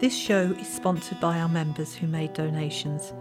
[0.00, 3.12] This show is sponsored by our members who made donations.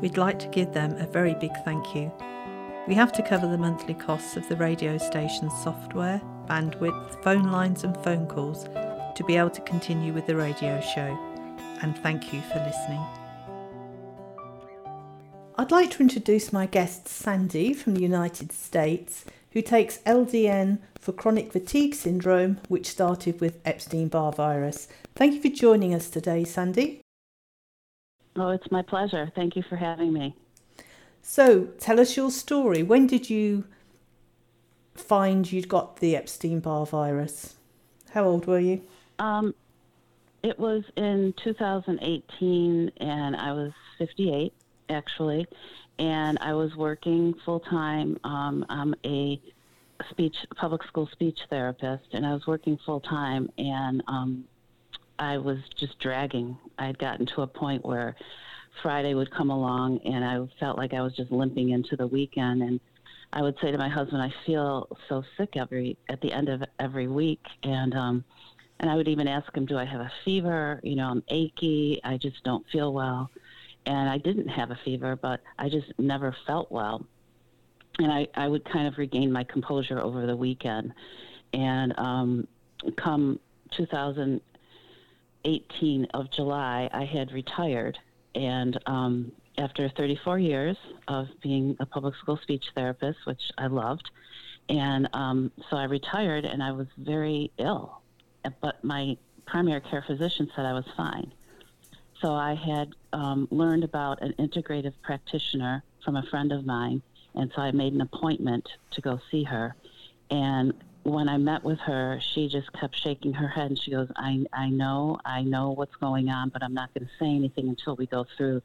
[0.00, 2.12] We'd like to give them a very big thank you.
[2.86, 7.82] We have to cover the monthly costs of the radio station's software, bandwidth, phone lines,
[7.82, 8.62] and phone calls
[9.16, 11.18] to be able to continue with the radio show.
[11.82, 13.04] And thank you for listening.
[15.58, 21.12] I'd like to introduce my guest Sandy from the United States, who takes LDN for
[21.12, 24.88] chronic fatigue syndrome, which started with Epstein Barr virus.
[25.14, 27.00] Thank you for joining us today, Sandy.
[28.36, 29.30] Oh, it's my pleasure.
[29.34, 30.36] Thank you for having me.
[31.22, 32.82] So, tell us your story.
[32.82, 33.64] When did you
[34.94, 37.56] find you'd got the Epstein Barr virus?
[38.10, 38.82] How old were you?
[39.18, 39.54] Um,
[40.42, 44.52] it was in 2018, and I was 58,
[44.88, 45.46] actually,
[46.00, 48.18] and I was working full time.
[48.24, 49.38] Um, I'm a
[50.08, 54.44] speech public school speech therapist, and I was working full time, and um,
[55.18, 56.56] I was just dragging.
[56.78, 58.16] I had gotten to a point where
[58.82, 62.62] Friday would come along, and I felt like I was just limping into the weekend,
[62.62, 62.80] and
[63.34, 66.64] I would say to my husband, "I feel so sick every at the end of
[66.78, 68.24] every week," and um,
[68.78, 70.80] and I would even ask him, "Do I have a fever?
[70.82, 72.00] You know, I'm achy.
[72.02, 73.30] I just don't feel well."
[73.90, 77.04] And I didn't have a fever, but I just never felt well.
[77.98, 80.92] And I, I would kind of regain my composure over the weekend.
[81.52, 82.46] And um,
[82.96, 83.40] come
[83.76, 87.98] 2018 of July, I had retired.
[88.36, 90.76] And um, after 34 years
[91.08, 94.08] of being a public school speech therapist, which I loved,
[94.68, 98.02] and um, so I retired and I was very ill.
[98.60, 101.32] But my primary care physician said I was fine.
[102.20, 107.02] So I had um, learned about an integrative practitioner from a friend of mine,
[107.34, 109.74] and so I made an appointment to go see her.
[110.30, 114.08] And when I met with her, she just kept shaking her head, and she goes,
[114.16, 117.68] "I I know, I know what's going on, but I'm not going to say anything
[117.68, 118.60] until we go through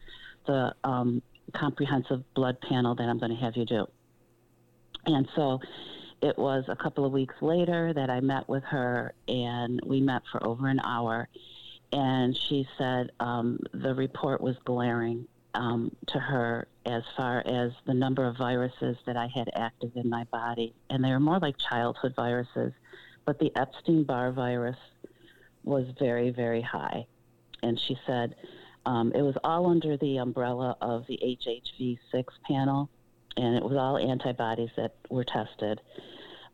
[0.45, 1.21] the um,
[1.53, 3.87] comprehensive blood panel that I'm going to have you do."
[5.05, 5.61] And so
[6.21, 10.23] it was a couple of weeks later that I met with her, and we met
[10.29, 11.29] for over an hour
[11.95, 17.93] and she said um, the report was glaring um, to her as far as the
[17.93, 21.55] number of viruses that I had active in my body, and they were more like
[21.57, 22.73] childhood viruses,
[23.23, 24.75] but the Epstein Barr virus
[25.63, 27.05] was very, very high.
[27.63, 28.35] And she said
[28.85, 32.89] um, it was all under the umbrella of the HHV6 panel,
[33.37, 35.79] and it was all antibodies that were tested.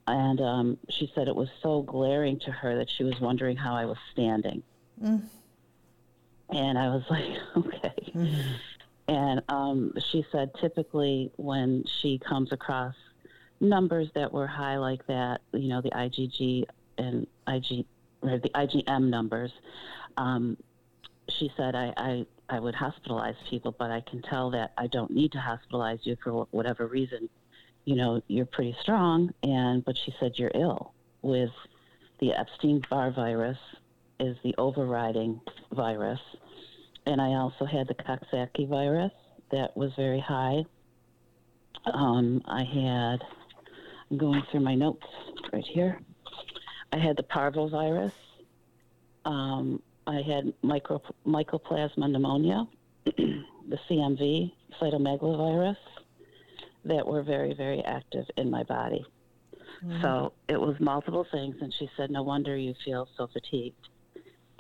[0.06, 3.75] And um, she said it was so glaring to her that she was wondering how
[3.75, 4.62] I was standing.
[5.02, 5.24] Mm.
[6.50, 7.26] And I was like,
[7.58, 8.12] okay.
[8.14, 8.52] Mm-hmm.
[9.08, 12.96] And um, she said typically when she comes across
[13.60, 16.66] numbers that were high like that, you know, the IgG
[16.98, 17.86] and IG
[18.22, 19.52] or the IgM numbers,
[20.18, 20.58] um,
[21.30, 25.12] she said I, I I would hospitalize people, but I can tell that I don't
[25.12, 27.30] need to hospitalize you for whatever reason.
[27.86, 31.52] You know, you're pretty strong, and but she said you're ill with
[32.20, 33.58] the Epstein Barr virus
[34.22, 35.42] is the overriding
[35.74, 36.20] virus.
[37.06, 39.12] And I also had the Coxsackie virus
[39.52, 40.64] that was very high.
[41.92, 43.24] Um, I had,
[44.09, 45.08] I'm going through my notes
[45.52, 46.00] right here.
[46.94, 48.14] I had the parvovirus.
[49.26, 52.68] Um, I had micro, mycoplasma pneumonia,
[53.06, 55.78] the CMV, cytomegalovirus,
[56.86, 59.06] that were very, very active in my body.
[59.84, 60.02] Mm.
[60.02, 63.90] So it was multiple things, and she said, No wonder you feel so fatigued.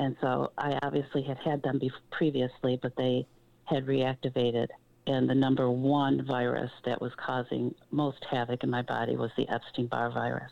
[0.01, 3.27] And so I obviously had had them be- previously, but they
[3.65, 4.69] had reactivated.
[5.05, 9.47] And the number one virus that was causing most havoc in my body was the
[9.47, 10.51] Epstein Barr virus.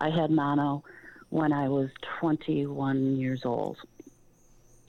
[0.00, 0.82] I had mono
[1.28, 3.76] when I was 21 years old.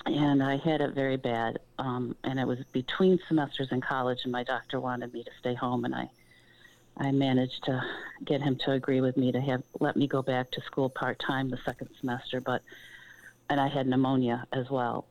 [0.08, 1.60] And I had it very bad.
[1.78, 5.54] Um, and it was between semesters in college, and my doctor wanted me to stay
[5.54, 5.86] home.
[5.86, 6.10] And I,
[6.98, 7.80] I managed to
[8.26, 11.20] get him to agree with me to have let me go back to school part
[11.20, 12.42] time the second semester.
[12.42, 12.64] But
[13.52, 15.06] and I had pneumonia as well.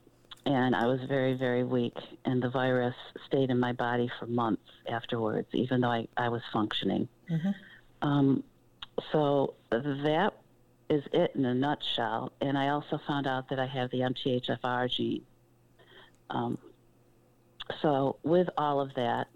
[0.46, 2.94] And I was very, very weak, and the virus
[3.26, 7.06] stayed in my body for months afterwards, even though I, I was functioning.
[7.30, 7.50] Mm-hmm.
[8.00, 8.42] Um,
[9.12, 10.32] so that
[10.88, 12.32] is it in a nutshell.
[12.40, 15.22] And I also found out that I have the MTHFR gene.
[16.30, 16.56] um,
[17.82, 19.28] so with all of that,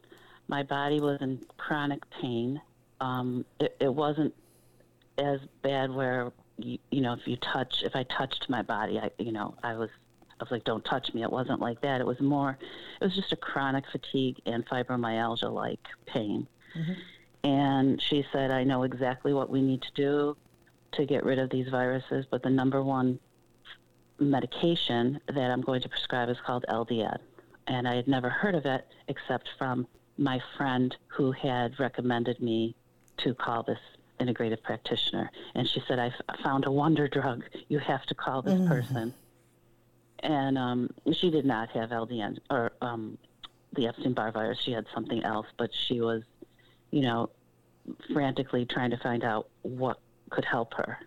[0.48, 2.58] my body was in chronic pain.
[3.02, 4.34] Um, it, it wasn't
[5.18, 9.10] as bad where you, you know if you touch if I touched my body, I
[9.18, 9.90] you know I was
[10.40, 11.22] I was like don't touch me.
[11.22, 12.00] It wasn't like that.
[12.00, 12.58] It was more
[13.00, 16.46] it was just a chronic fatigue and fibromyalgia like pain.
[16.76, 16.92] Mm-hmm.
[17.44, 20.36] And she said, I know exactly what we need to do
[20.92, 23.18] to get rid of these viruses, but the number one
[24.18, 27.18] medication that I'm going to prescribe is called LDN.
[27.66, 29.86] And I had never heard of it except from
[30.16, 32.74] my friend who had recommended me
[33.18, 33.78] to call this
[34.20, 35.31] integrative practitioner.
[35.55, 37.44] And she said, I f- found a wonder drug.
[37.69, 38.69] You have to call this mm-hmm.
[38.69, 39.14] person.
[40.20, 43.19] And um, she did not have LDN or um,
[43.75, 44.58] the Epstein Barr virus.
[44.61, 46.22] She had something else, but she was,
[46.90, 47.31] you know,
[48.12, 49.99] frantically trying to find out what
[50.31, 50.99] could help her.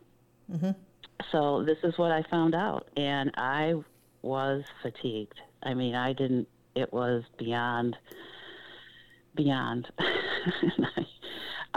[0.52, 0.72] Mm-hmm.
[1.32, 2.90] So this is what I found out.
[2.96, 3.76] And I
[4.22, 5.42] was fatigued.
[5.64, 7.98] I mean, I didn't, it was beyond,
[9.36, 9.90] beyond.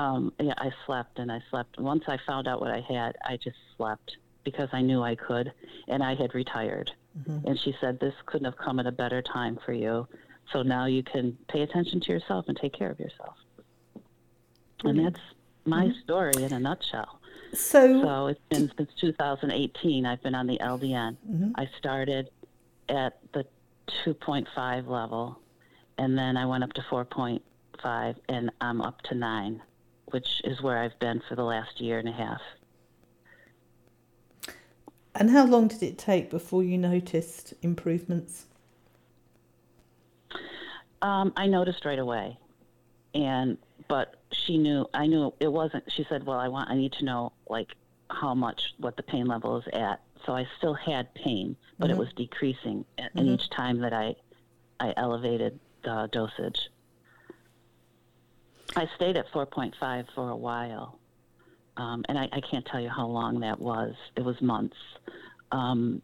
[0.00, 1.78] I, um, yeah, I slept and I slept.
[1.78, 5.52] Once I found out what I had, I just slept because I knew I could,
[5.88, 6.90] and I had retired.
[7.18, 7.46] Mm-hmm.
[7.46, 10.06] And she said, This couldn't have come at a better time for you.
[10.52, 13.36] So now you can pay attention to yourself and take care of yourself.
[13.96, 14.88] Mm-hmm.
[14.88, 15.20] And that's
[15.64, 16.00] my mm-hmm.
[16.00, 17.20] story in a nutshell.
[17.52, 20.06] So, so it's been since 2018.
[20.06, 21.16] I've been on the LDN.
[21.28, 21.50] Mm-hmm.
[21.56, 22.30] I started
[22.88, 23.44] at the
[24.04, 25.40] 2.5 level,
[25.98, 29.60] and then I went up to 4.5, and I'm up to nine,
[30.10, 32.40] which is where I've been for the last year and a half.
[35.14, 38.46] And how long did it take before you noticed improvements?
[41.02, 42.38] Um, I noticed right away,
[43.14, 43.58] and
[43.88, 45.84] but she knew I knew it wasn't.
[45.90, 47.68] She said, "Well, I want I need to know like
[48.10, 51.94] how much what the pain level is at." So I still had pain, but mm-hmm.
[51.94, 53.28] it was decreasing, and mm-hmm.
[53.28, 54.14] each time that I
[54.78, 56.68] I elevated the dosage.
[58.76, 60.98] I stayed at 4.5 for a while,
[61.76, 63.94] um, and I, I, can't tell you how long that was.
[64.16, 64.76] It was months,
[65.50, 66.02] um,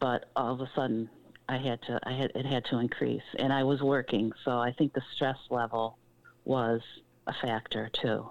[0.00, 1.08] but all of a sudden,
[1.48, 1.98] I had to.
[2.04, 5.38] I had it had to increase, and I was working, so I think the stress
[5.48, 5.96] level
[6.44, 6.80] was
[7.26, 8.30] a factor too.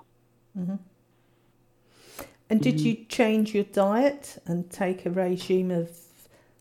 [0.57, 0.75] Mm-hmm.
[2.49, 2.85] And did mm-hmm.
[2.85, 5.89] you change your diet and take a regime of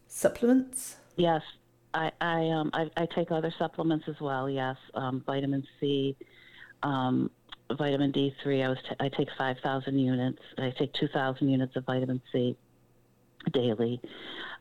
[0.08, 0.96] supplements?
[1.16, 1.42] Yes,
[1.92, 4.48] I I um I, I take other supplements as well.
[4.48, 6.16] Yes, um, vitamin C,
[6.84, 7.30] um,
[7.72, 8.62] vitamin D three.
[8.62, 10.42] I was t- I take five thousand units.
[10.58, 12.56] I take two thousand units of vitamin C
[13.52, 14.00] daily.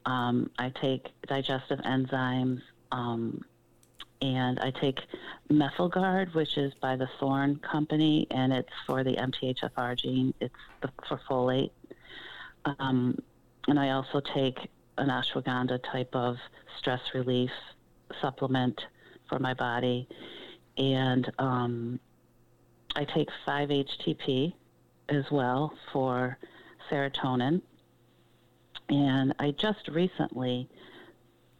[0.06, 2.62] Um, I take digestive enzymes.
[2.92, 3.44] Um,
[4.22, 5.00] and I take
[5.52, 10.34] Methylguard, which is by the Thorne Company, and it's for the MTHFR gene.
[10.40, 11.72] It's the, for folate.
[12.80, 13.20] Um,
[13.68, 16.38] and I also take an ashwagandha type of
[16.78, 17.52] stress relief
[18.22, 18.86] supplement
[19.28, 20.08] for my body.
[20.78, 22.00] And um,
[22.96, 24.54] I take 5-HTP
[25.10, 26.38] as well for
[26.90, 27.62] serotonin.
[28.90, 30.70] And I just recently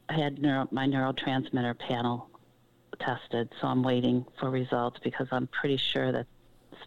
[0.08, 2.28] had neuro, my neurotransmitter panel
[3.00, 6.26] tested, so I'm waiting for results because I'm pretty sure that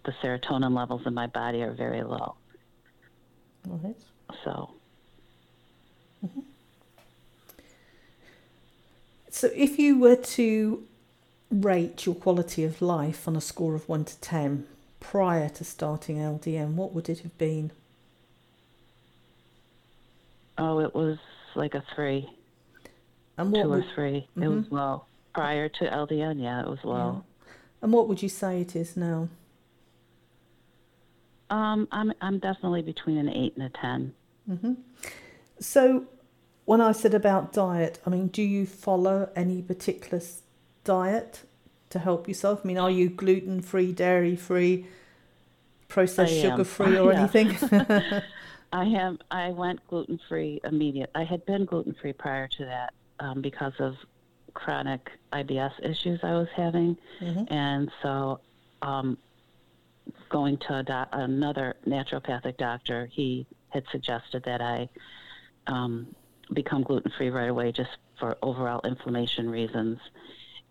[0.06, 2.36] the serotonin levels in my body are very low.
[3.66, 3.95] Right.
[4.44, 4.71] So.
[6.26, 6.40] Mm-hmm.
[9.30, 10.83] So, if you were to
[11.51, 14.66] rate your quality of life on a score of 1 to 10
[14.99, 17.71] prior to starting LDN, what would it have been?
[20.57, 21.18] Oh, it was
[21.56, 22.30] like a 3.
[23.37, 23.83] And what Two would...
[23.83, 24.11] or 3.
[24.11, 24.44] Mm-hmm.
[24.44, 25.04] It was low
[25.37, 27.23] prior to LDN, yeah, it was low.
[27.23, 27.54] Yeah.
[27.83, 29.30] And what would you say it is now?
[31.51, 34.13] Um, I'm I'm definitely between an eight and a 10
[34.49, 34.73] mm-hmm.
[35.59, 36.06] So,
[36.66, 40.21] when I said about diet, I mean, do you follow any particular
[40.88, 41.42] diet
[41.90, 42.62] to help yourself?
[42.64, 44.86] I mean, are you gluten free, dairy free,
[45.90, 47.50] processed sugar free, or anything?
[48.74, 49.18] I have.
[49.30, 51.12] I went gluten free immediate.
[51.14, 53.96] I had been gluten free prior to that um, because of
[54.54, 57.54] chronic IBS issues I was having, mm-hmm.
[57.54, 58.40] and so
[58.82, 59.18] um,
[60.30, 64.90] going to do- another naturopathic doctor, he had suggested that I
[65.68, 66.16] um,
[66.54, 70.00] become gluten free right away, just for overall inflammation reasons,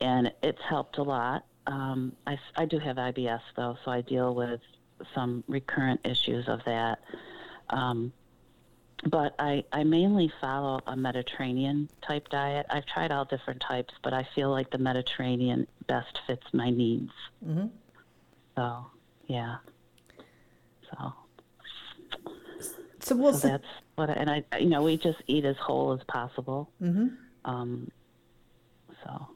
[0.00, 1.44] and it's helped a lot.
[1.66, 4.60] Um, I, I do have IBS though, so I deal with
[5.14, 7.00] some recurrent issues of that.
[7.70, 8.12] Um,
[9.04, 12.66] but I, I mainly follow a Mediterranean type diet.
[12.70, 17.12] I've tried all different types, but I feel like the Mediterranean best fits my needs.
[17.44, 17.66] Mm-hmm.
[18.56, 18.86] So,
[19.26, 19.56] yeah.
[20.90, 21.12] So.
[23.00, 25.92] So what's so that's what, I, and I, you know, we just eat as whole
[25.92, 26.70] as possible.
[26.82, 27.08] Mm-hmm.
[27.44, 27.90] Um,
[29.04, 29.28] So,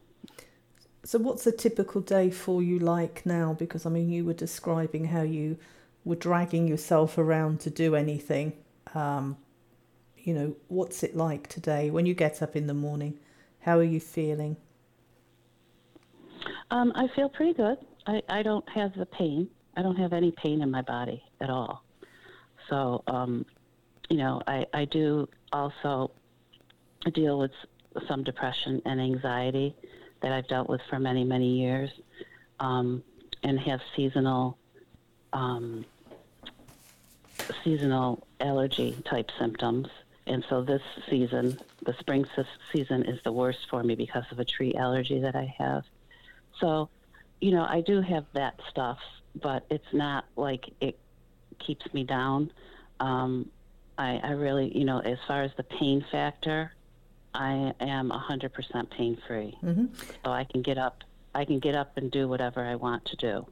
[1.18, 3.54] what's a typical day for you like now?
[3.54, 5.56] Because I mean, you were describing how you
[6.04, 8.52] were dragging yourself around to do anything.
[8.94, 9.36] Um,
[10.18, 13.18] you know, what's it like today when you get up in the morning?
[13.60, 14.56] How are you feeling?
[16.70, 17.78] Um, I feel pretty good.
[18.06, 19.48] I, I don't have the pain.
[19.76, 21.84] I don't have any pain in my body at all.
[22.68, 23.44] So, um,
[24.08, 26.10] you know, I, I do also
[27.12, 27.52] deal with
[28.06, 29.74] some depression and anxiety
[30.20, 31.90] that I've dealt with for many, many years
[32.58, 33.02] um,
[33.42, 34.58] and have seasonal
[35.32, 35.84] um,
[37.64, 39.88] seasonal allergy type symptoms.
[40.26, 42.26] And so this season, the spring
[42.72, 45.84] season, is the worst for me because of a tree allergy that I have.
[46.60, 46.88] So,
[47.40, 48.98] you know, I do have that stuff,
[49.40, 50.98] but it's not like it
[51.58, 52.52] keeps me down.
[53.00, 53.50] Um,
[53.98, 56.72] I, I really, you know, as far as the pain factor,
[57.34, 59.56] I am 100% pain free.
[59.62, 59.86] Mm-hmm.
[60.24, 63.16] So I can get up, I can get up and do whatever I want to
[63.16, 63.46] do.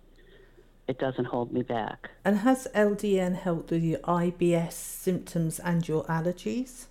[0.89, 2.11] It doesn't hold me back.
[2.25, 6.87] And has LDN helped with your IBS symptoms and your allergies?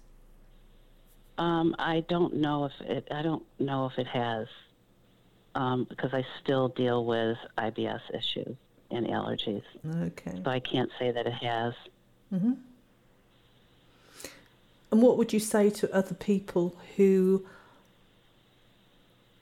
[1.40, 3.08] Um, I don't know if it.
[3.12, 4.48] I don't know if it has,
[5.54, 8.56] um, because I still deal with IBS issues
[8.90, 9.64] and allergies.
[9.86, 10.42] Okay.
[10.44, 11.74] So I can't say that it has.
[12.34, 12.54] Mm-hmm.
[14.92, 17.46] And what would you say to other people who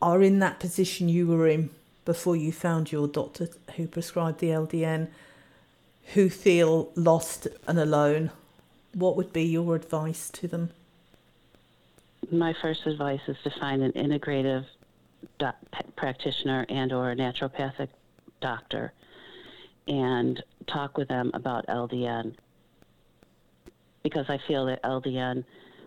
[0.02, 1.70] are in that position you were in
[2.04, 5.08] before you found your doctor who prescribed the LDN,
[6.14, 8.32] who feel lost and alone?
[8.94, 10.72] What would be your advice to them?
[12.32, 14.66] My first advice is to find an integrative
[15.38, 15.58] doc-
[15.96, 17.90] practitioner and or a naturopathic
[18.42, 18.94] doctor
[19.88, 22.36] and talk with them about LDN
[24.05, 25.43] because I feel that LDN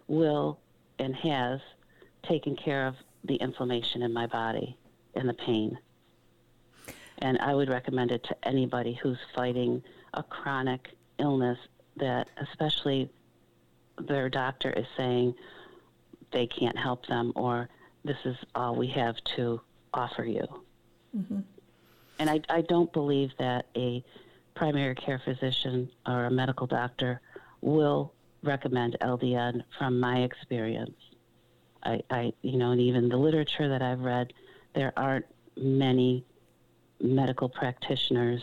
[0.09, 0.59] will
[0.99, 1.61] and has
[2.25, 4.77] taken care of the inflammation in my body
[5.15, 5.79] and the pain.
[7.19, 9.85] And I would recommend it to anybody who's fighting
[10.15, 10.89] a chronic
[11.21, 11.59] illness
[11.99, 13.09] that, especially
[14.01, 15.33] their doctor is saying
[16.33, 17.69] they can't help them or
[18.05, 19.61] this is all we have to
[19.95, 20.45] offer you.
[21.17, 21.39] Mm-hmm.
[22.19, 24.03] And I, I don't believe that a
[24.57, 27.21] primary care physician or a medical doctor
[27.61, 28.13] will
[28.43, 30.97] recommend LDN from my experience.
[31.83, 34.33] I, I, you know, and even the literature that I've read,
[34.75, 36.25] there aren't many
[37.01, 38.43] medical practitioners,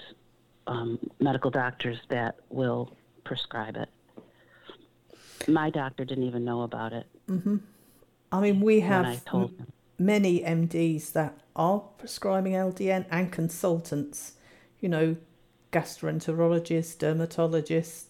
[0.67, 3.89] um, medical doctors that will prescribe it.
[5.47, 7.07] My doctor didn't even know about it.
[7.29, 7.57] Mm-hmm.
[8.31, 9.67] I mean, we have m-
[9.99, 14.33] many MDs that are prescribing LDN and consultants,
[14.79, 15.15] you know,
[15.71, 18.05] gastroenterologists, dermatologists,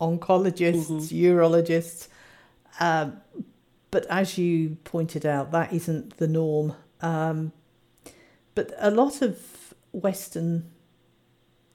[0.00, 1.16] oncologists, mm-hmm.
[1.16, 2.08] urologists.
[2.80, 3.18] Um,
[3.90, 6.74] but as you pointed out, that isn't the norm.
[7.00, 7.52] Um,
[8.54, 10.70] but a lot of Western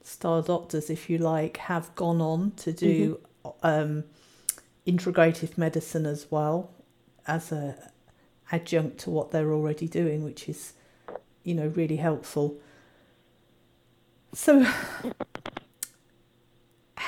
[0.02, 3.66] style doctors, if you like, have gone on to do mm-hmm.
[3.66, 4.04] um,
[4.86, 6.70] integrative medicine as well
[7.26, 7.90] as a
[8.50, 10.74] adjunct to what they're already doing, which is,
[11.42, 12.56] you know, really helpful.
[14.34, 14.66] So,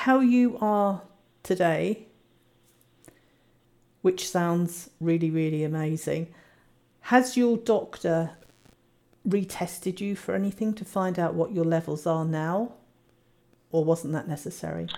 [0.05, 1.01] how you are
[1.43, 2.07] today,
[4.03, 6.29] which sounds really, really amazing.
[7.01, 8.33] Has your doctor
[9.27, 12.75] retested you for anything to find out what your levels are now?
[13.73, 14.89] Or wasn't that necessary?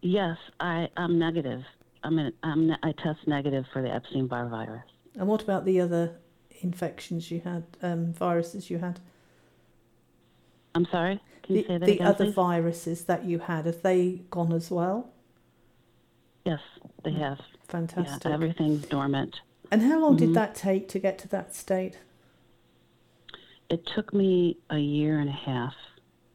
[0.00, 1.62] Yes, I, I'm negative.
[2.02, 4.84] I'm, in, I'm I test negative for the Epstein Barr virus.
[5.18, 6.16] And what about the other
[6.62, 9.00] infections you had, um, viruses you had?
[10.74, 11.20] I'm sorry.
[11.42, 12.34] Can you the, say that the again, other please?
[12.34, 15.10] viruses that you had have they gone as well?
[16.44, 16.60] Yes,
[17.04, 17.40] they mm, have.
[17.68, 18.24] Fantastic.
[18.24, 19.40] Yeah, everything's dormant.
[19.70, 20.26] And how long mm-hmm.
[20.26, 21.98] did that take to get to that state?
[23.68, 25.74] It took me a year and a half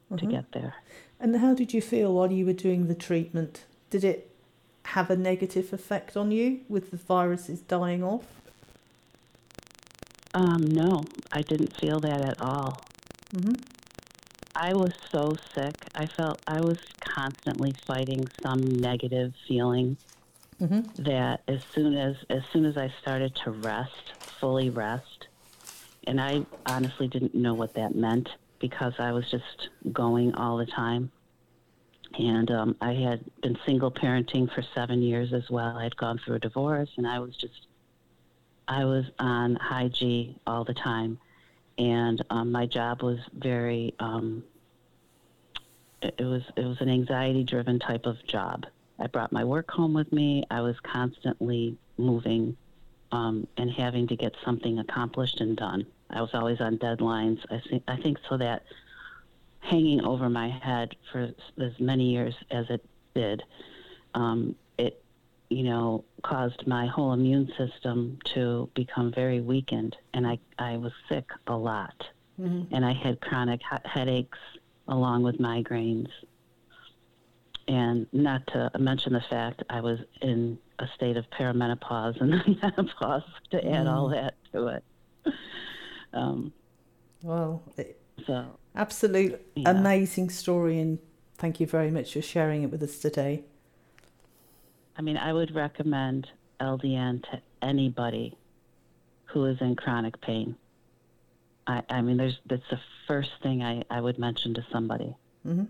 [0.10, 0.32] to mm-hmm.
[0.32, 0.76] get there.
[1.20, 3.66] And how did you feel while you were doing the treatment?
[3.90, 4.32] Did it
[4.84, 8.26] have a negative effect on you with the viruses dying off?
[10.34, 12.82] Um, no, I didn't feel that at all.
[13.36, 13.54] Mm-hmm.
[14.60, 15.76] I was so sick.
[15.94, 19.98] I felt I was constantly fighting some negative feeling
[20.60, 21.04] mm-hmm.
[21.04, 25.28] that as soon as as soon as I started to rest, fully rest,
[26.08, 30.66] and I honestly didn't know what that meant because I was just going all the
[30.66, 31.12] time.
[32.18, 35.78] And um, I had been single parenting for seven years as well.
[35.78, 37.68] I'd gone through a divorce, and I was just,
[38.68, 41.20] I was on high G all the time
[41.78, 44.44] and um, my job was very um,
[46.02, 48.66] it, was it was an anxiety driven type of job.
[49.00, 50.44] I brought my work home with me.
[50.50, 52.58] I was constantly moving
[53.12, 55.86] um, and having to get something accomplished and done.
[56.10, 57.40] I was always on deadlines.
[57.50, 58.64] I think I think so that
[59.60, 63.44] hanging over my head for as many years as it did,
[64.14, 65.04] um, it
[65.50, 70.92] you know caused my whole immune system to become very weakened, and I I was
[71.10, 72.04] sick a lot,
[72.40, 72.74] mm-hmm.
[72.74, 74.40] and I had chronic headaches
[74.88, 76.10] along with migraines.
[77.70, 82.32] And not to mention the fact I was in a state of perimenopause and
[82.62, 83.94] menopause to add mm.
[83.94, 84.84] all that to it.
[86.14, 86.54] Um,
[87.22, 87.62] well,
[88.26, 89.70] so absolute yeah.
[89.70, 91.00] amazing story, and
[91.38, 93.44] thank you very much for sharing it with us today.
[94.98, 96.28] I mean, I would recommend
[96.60, 98.36] LDN to anybody
[99.26, 100.56] who is in chronic pain.
[101.68, 105.16] I, I mean, there's that's the first thing I, I would mention to somebody.
[105.46, 105.66] Mm-hmm.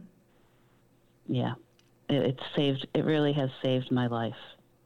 [1.28, 1.56] Yeah,
[2.08, 2.88] it, it saved.
[2.94, 4.36] It really has saved my life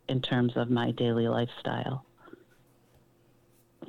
[0.07, 2.05] in terms of my daily lifestyle.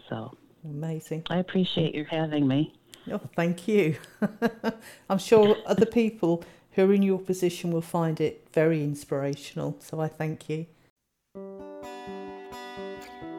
[0.09, 1.23] So amazing.
[1.31, 2.75] I appreciate you having me.
[3.11, 3.97] Oh, thank you.
[5.09, 9.77] I'm sure other people who are in your position will find it very inspirational.
[9.81, 10.67] So I thank you.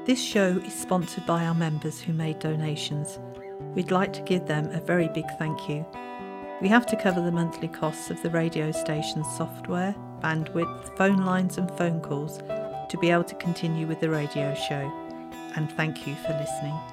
[0.05, 3.19] This show is sponsored by our members who made donations.
[3.73, 5.85] We'd like to give them a very big thank you.
[6.61, 11.57] We have to cover the monthly costs of the radio station's software, bandwidth, phone lines,
[11.57, 12.37] and phone calls
[12.89, 14.91] to be able to continue with the radio show.
[15.55, 16.92] And thank you for listening.